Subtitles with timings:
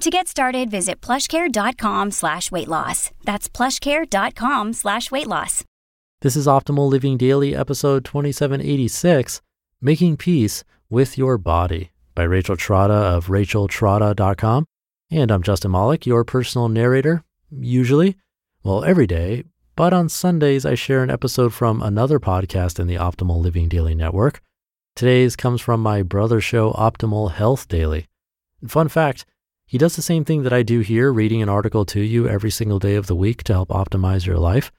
[0.00, 3.10] To get started, visit plushcare.com slash weight loss.
[3.24, 5.64] That's plushcare.com slash weight loss.
[6.20, 9.40] This is Optimal Living Daily, episode 2786
[9.80, 14.66] Making Peace with Your Body by Rachel Trotta of racheltrotta.com.
[15.10, 18.16] And I'm Justin Malik, your personal narrator, usually,
[18.62, 19.44] well, every day.
[19.76, 23.94] But on Sundays, I share an episode from another podcast in the Optimal Living Daily
[23.94, 24.40] network.
[24.96, 28.06] Today's comes from my brother show, Optimal Health Daily.
[28.66, 29.26] Fun fact,
[29.66, 32.50] he does the same thing that I do here, reading an article to you every
[32.50, 34.70] single day of the week to help optimize your life.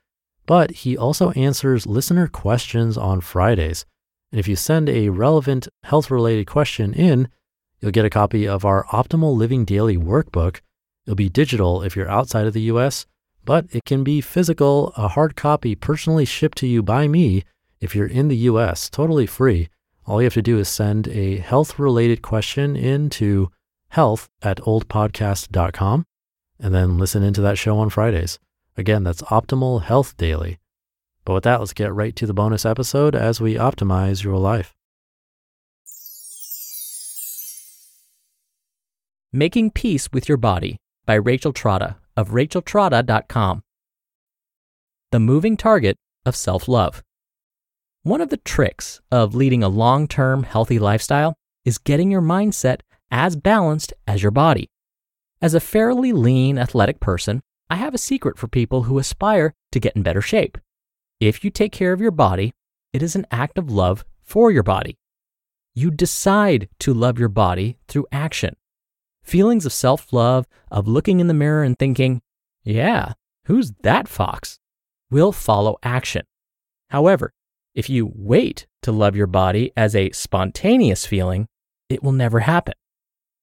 [0.45, 3.85] But he also answers listener questions on Fridays.
[4.31, 7.29] And if you send a relevant health related question in,
[7.81, 10.61] you'll get a copy of our Optimal Living Daily workbook.
[11.05, 13.05] It'll be digital if you're outside of the US,
[13.43, 17.43] but it can be physical, a hard copy personally shipped to you by me
[17.79, 19.69] if you're in the US, totally free.
[20.05, 23.51] All you have to do is send a health related question in to
[23.95, 26.03] health at oldpodcast.com
[26.59, 28.39] and then listen into that show on Fridays.
[28.75, 30.59] Again, that's Optimal Health Daily.
[31.23, 34.75] But with that, let's get right to the bonus episode as we optimize your life.
[39.31, 40.75] Making Peace with Your Body
[41.05, 43.61] by Rachel Trotta of racheltrotta.com.
[45.11, 47.01] The moving target of self love.
[48.03, 52.81] One of the tricks of leading a long term healthy lifestyle is getting your mindset
[53.15, 54.69] as balanced as your body.
[55.41, 59.79] As a fairly lean, athletic person, I have a secret for people who aspire to
[59.79, 60.57] get in better shape.
[61.21, 62.53] If you take care of your body,
[62.91, 64.97] it is an act of love for your body.
[65.73, 68.57] You decide to love your body through action.
[69.23, 72.21] Feelings of self love, of looking in the mirror and thinking,
[72.65, 73.13] yeah,
[73.45, 74.59] who's that fox,
[75.09, 76.23] will follow action.
[76.89, 77.31] However,
[77.73, 81.47] if you wait to love your body as a spontaneous feeling,
[81.87, 82.73] it will never happen.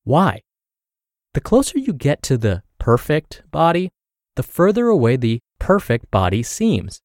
[0.04, 0.42] Why?
[1.34, 3.90] The closer you get to the perfect body,
[4.36, 7.00] the further away the perfect body seems.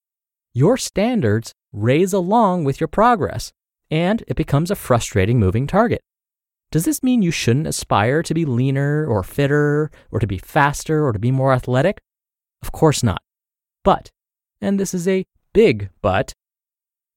[0.53, 3.51] Your standards raise along with your progress,
[3.91, 6.01] and it becomes a frustrating moving target.
[6.71, 11.05] Does this mean you shouldn't aspire to be leaner or fitter or to be faster
[11.05, 12.01] or to be more athletic?
[12.61, 13.21] Of course not.
[13.83, 14.09] But,
[14.59, 16.33] and this is a big but,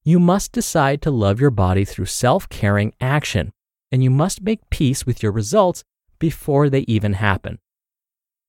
[0.03, 3.51] you must decide to love your body through self caring action
[3.91, 5.83] and you must make peace with your results
[6.19, 7.59] before they even happen.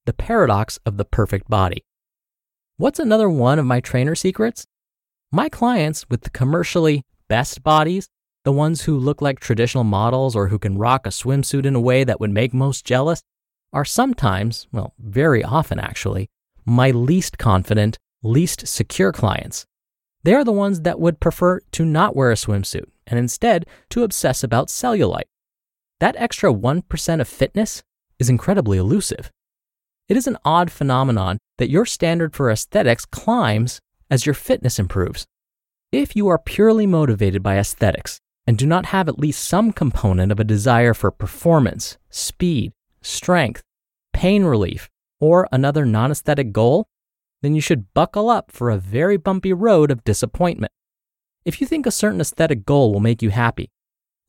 [0.06, 1.84] The paradox of the perfect body.
[2.76, 4.66] What's another one of my trainer secrets?
[5.30, 8.08] My clients with the commercially best bodies,
[8.44, 11.80] the ones who look like traditional models or who can rock a swimsuit in a
[11.80, 13.22] way that would make most jealous,
[13.72, 16.28] are sometimes, well, very often actually,
[16.66, 19.66] my least confident, least secure clients.
[20.24, 24.04] They are the ones that would prefer to not wear a swimsuit and instead to
[24.04, 25.31] obsess about cellulite
[26.02, 27.84] that extra 1% of fitness
[28.18, 29.30] is incredibly elusive.
[30.08, 33.80] It is an odd phenomenon that your standard for aesthetics climbs
[34.10, 35.26] as your fitness improves.
[35.92, 38.18] If you are purely motivated by aesthetics
[38.48, 43.62] and do not have at least some component of a desire for performance, speed, strength,
[44.12, 46.88] pain relief, or another non aesthetic goal,
[47.42, 50.72] then you should buckle up for a very bumpy road of disappointment.
[51.44, 53.70] If you think a certain aesthetic goal will make you happy,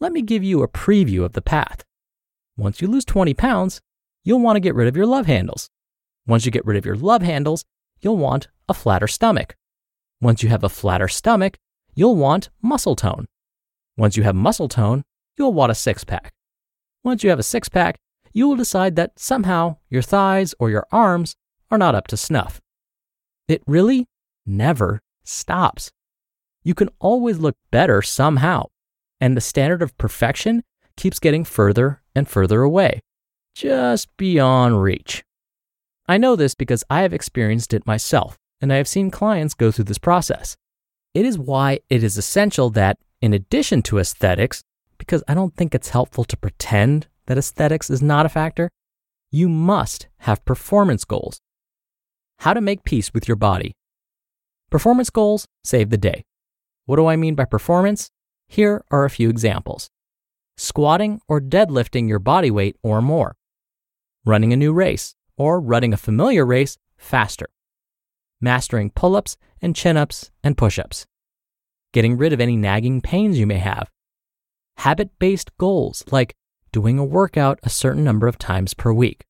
[0.04, 1.86] let me give you a preview of the path.
[2.58, 3.80] Once you lose 20 pounds,
[4.26, 5.70] you'll want to get rid of your love handles.
[6.28, 7.64] Once you get rid of your love handles,
[8.02, 9.56] you'll want a flatter stomach.
[10.20, 11.58] Once you have a flatter stomach,
[11.96, 13.28] you'll want muscle tone.
[13.96, 15.06] Once you have muscle tone,
[15.38, 16.34] you'll want a six pack.
[17.06, 17.98] Once you have a six pack,
[18.34, 21.38] you will decide that somehow your thighs or your arms
[21.72, 22.60] are not up to snuff.
[23.48, 24.10] It really
[24.46, 25.94] never stops.
[26.62, 28.66] You can always look better somehow
[29.24, 30.62] and the standard of perfection
[30.98, 33.00] keeps getting further and further away,
[33.56, 35.24] just beyond reach.
[36.10, 39.72] I know this because I have experienced it myself, and I have seen clients go
[39.72, 40.58] through this process.
[41.14, 44.62] it is why it is essential that, in addition to aesthetics,
[44.98, 48.70] because I don't think it's helpful to pretend that aesthetics is not a factor,
[49.32, 51.40] you must have performance goals.
[52.40, 53.72] How to make peace with your body.
[54.70, 56.26] Performance goals save the day.
[56.88, 58.10] What do I mean by performance?
[58.54, 59.90] Here are a few examples.
[60.58, 63.36] Squatting or deadlifting your body weight or more,
[64.26, 67.48] running a new race or running a familiar race faster,
[68.40, 71.08] mastering pull ups and chin ups and push ups,
[71.94, 73.90] getting rid of any nagging pains you may have,
[74.78, 76.36] habit based goals like
[76.72, 79.26] doing a workout a certain number of times per week.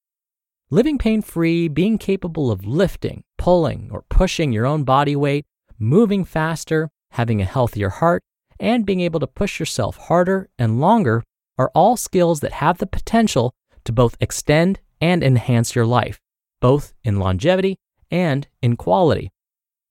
[0.70, 5.46] Living pain free, being capable of lifting, pulling, or pushing your own body weight,
[5.80, 8.22] moving faster, having a healthier heart,
[8.64, 11.22] and being able to push yourself harder and longer
[11.58, 16.20] are all skills that have the potential to both extend and enhance your life,
[16.62, 17.78] both in longevity
[18.10, 19.30] and in quality.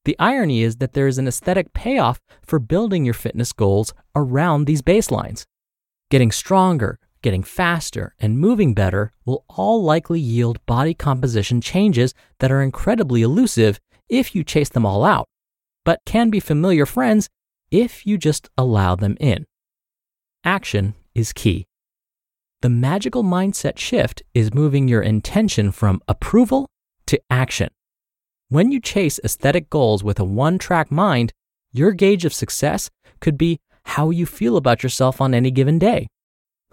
[0.05, 4.65] The irony is that there is an aesthetic payoff for building your fitness goals around
[4.65, 5.45] these baselines.
[6.11, 12.51] Getting stronger, getting faster, and moving better will all likely yield body composition changes that
[12.51, 13.79] are incredibly elusive
[14.09, 15.29] if you chase them all out,
[15.85, 17.29] but can be familiar friends
[17.73, 19.47] if you just allow them in.
[20.45, 21.67] Action is key.
[22.61, 26.69] The magical mindset shift is moving your intention from approval
[27.07, 27.71] to action.
[28.51, 31.33] When you chase aesthetic goals with a one track mind,
[31.73, 32.91] your gauge of success
[33.21, 36.07] could be how you feel about yourself on any given day.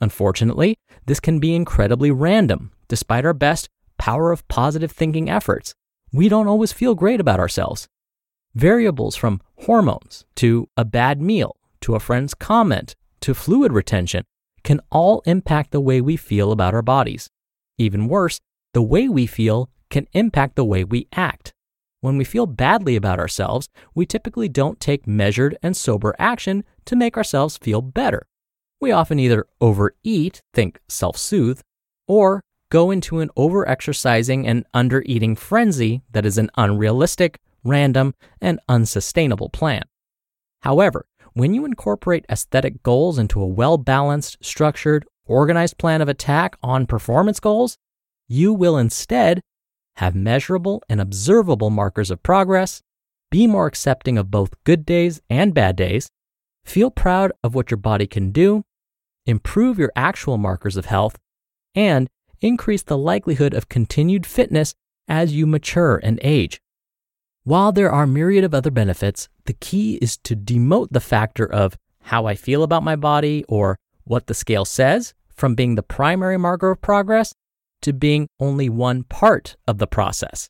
[0.02, 2.72] Unfortunately, this can be incredibly random.
[2.90, 5.74] Despite our best power of positive thinking efforts,
[6.12, 7.88] we don't always feel great about ourselves.
[8.56, 14.24] Variables from hormones to a bad meal to a friend's comment to fluid retention
[14.64, 17.30] can all impact the way we feel about our bodies.
[17.78, 18.40] Even worse,
[18.74, 21.54] the way we feel can impact the way we act.
[22.02, 26.96] When we feel badly about ourselves, we typically don't take measured and sober action to
[26.96, 28.26] make ourselves feel better.
[28.82, 31.62] We often either overeat, think self soothe,
[32.08, 32.42] or
[32.72, 39.84] go into an overexercising and undereating frenzy that is an unrealistic, random, and unsustainable plan.
[40.62, 46.58] However, when you incorporate aesthetic goals into a well balanced, structured, organized plan of attack
[46.64, 47.78] on performance goals,
[48.28, 49.42] you will instead
[49.98, 52.82] have measurable and observable markers of progress,
[53.32, 56.10] be more accepting of both good days and bad days,
[56.66, 58.64] feel proud of what your body can do,
[59.26, 61.18] improve your actual markers of health,
[61.76, 62.10] and
[62.42, 64.74] increase the likelihood of continued fitness
[65.08, 66.60] as you mature and age.
[67.50, 71.76] While there are myriad of other benefits, the key is to demote the factor of
[72.04, 76.38] how I feel about my body or what the scale says from being the primary
[76.38, 77.34] marker of progress
[77.82, 80.48] to being only one part of the process.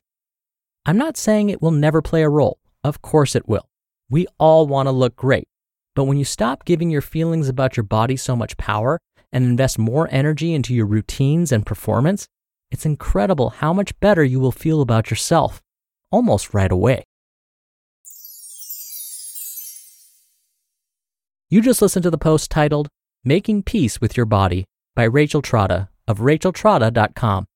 [0.84, 2.58] I'm not saying it will never play a role.
[2.84, 3.70] Of course it will.
[4.10, 5.48] We all want to look great.
[5.94, 9.00] But when you stop giving your feelings about your body so much power
[9.32, 12.28] and invest more energy into your routines and performance,
[12.70, 15.62] it's incredible how much better you will feel about yourself
[16.10, 17.04] almost right away.
[21.48, 22.88] You just listened to the post titled
[23.24, 27.46] Making Peace with Your Body by Rachel Trotta of racheltrotta.com.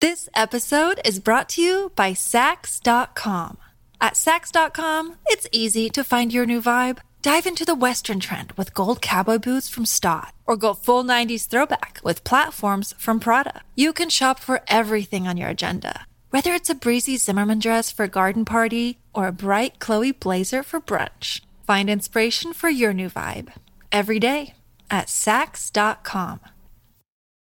[0.00, 3.58] This episode is brought to you by Saks.com.
[4.00, 6.98] At Saks.com, it's easy to find your new vibe.
[7.20, 11.46] Dive into the Western trend with gold cowboy boots from Staud, or go full 90s
[11.46, 13.62] throwback with platforms from Prada.
[13.74, 18.04] You can shop for everything on your agenda whether it's a breezy Zimmermann dress for
[18.04, 23.08] a garden party or a bright Chloe blazer for brunch, find inspiration for your new
[23.08, 23.52] vibe
[23.90, 24.54] every day
[24.90, 26.40] at Saks.com.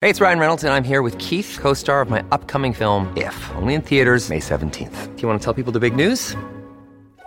[0.03, 3.13] Hey, it's Ryan Reynolds, and I'm here with Keith, co star of my upcoming film,
[3.17, 5.17] If, only in theaters, May 17th.
[5.17, 6.37] Do you want to tell people the big news?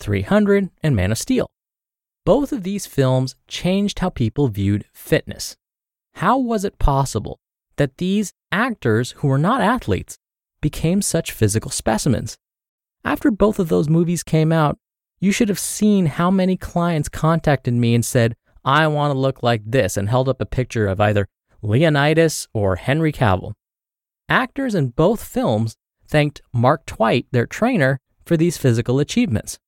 [0.00, 1.46] 300 and Man of Steel.
[2.26, 5.56] Both of these films changed how people viewed fitness.
[6.14, 7.38] How was it possible
[7.76, 10.16] that these actors who were not athletes
[10.60, 12.36] became such physical specimens?
[13.04, 14.76] After both of those movies came out,
[15.20, 19.42] you should have seen how many clients contacted me and said, I want to look
[19.42, 21.26] like this, and held up a picture of either
[21.62, 23.52] Leonidas or Henry Cavill.
[24.28, 25.76] Actors in both films
[26.06, 29.58] thanked Mark Twight, their trainer, for these physical achievements.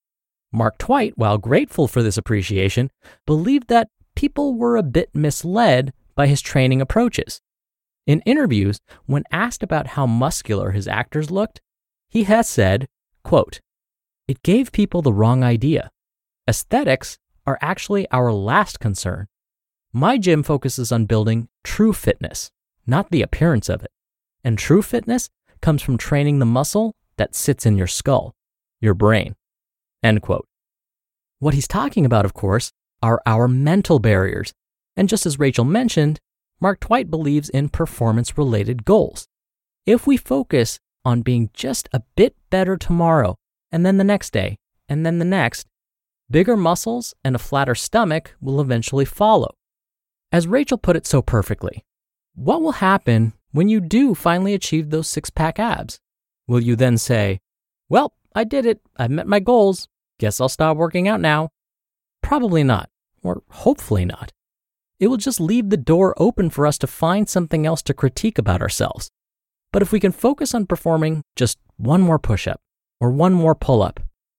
[0.52, 2.90] Mark Twight, while grateful for this appreciation,
[3.26, 7.40] believed that people were a bit misled by his training approaches.
[8.06, 11.60] In interviews, when asked about how muscular his actors looked,
[12.08, 12.86] he has said,
[13.22, 13.60] quote,
[14.28, 15.90] It gave people the wrong idea.
[16.48, 19.28] Aesthetics are actually our last concern.
[19.92, 22.50] My gym focuses on building true fitness,
[22.86, 23.90] not the appearance of it.
[24.44, 25.30] And true fitness
[25.60, 28.34] comes from training the muscle that sits in your skull,
[28.80, 29.34] your brain.
[30.02, 30.46] End quote.
[31.38, 34.52] What he's talking about, of course, are our mental barriers.
[34.96, 36.20] And just as Rachel mentioned,
[36.60, 39.26] Mark Twight believes in performance related goals.
[39.84, 43.36] If we focus on being just a bit better tomorrow,
[43.72, 45.66] and then the next day, and then the next,
[46.30, 49.54] bigger muscles and a flatter stomach will eventually follow.
[50.30, 51.84] As Rachel put it so perfectly,
[52.34, 55.98] what will happen when you do finally achieve those six pack abs?
[56.46, 57.40] Will you then say,
[57.88, 59.88] Well, I did it, I've met my goals,
[60.22, 61.48] guess I'll stop working out now?
[62.22, 62.88] Probably not,
[63.24, 64.32] or hopefully not.
[65.00, 68.38] It will just leave the door open for us to find something else to critique
[68.38, 69.10] about ourselves.
[69.72, 72.60] But if we can focus on performing just one more push up,
[73.00, 73.98] or one more pull up,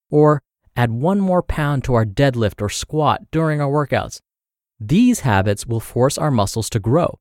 [0.10, 0.42] or
[0.78, 4.22] add one more pound to our deadlift or squat during our workouts,
[4.80, 7.20] these habits will force our muscles to grow.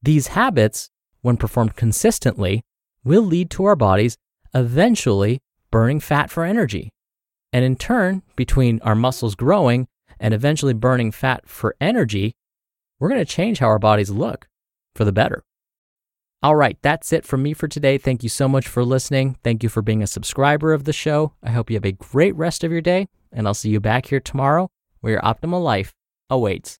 [0.00, 0.90] These habits,
[1.22, 2.62] when performed consistently,
[3.02, 4.16] will lead to our bodies
[4.54, 5.40] eventually
[5.72, 6.92] burning fat for energy.
[7.52, 9.88] And in turn, between our muscles growing
[10.18, 12.34] and eventually burning fat for energy,
[12.98, 14.48] we're going to change how our bodies look
[14.94, 15.44] for the better.
[16.42, 17.98] All right, that's it from me for today.
[17.98, 19.36] Thank you so much for listening.
[19.42, 21.32] Thank you for being a subscriber of the show.
[21.42, 24.06] I hope you have a great rest of your day, and I'll see you back
[24.06, 25.94] here tomorrow where your optimal life
[26.30, 26.78] awaits.